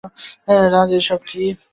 [0.71, 1.43] রাজ, এসব কি?